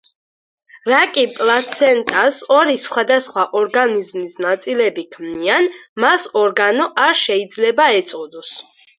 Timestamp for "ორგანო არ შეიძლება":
6.45-7.87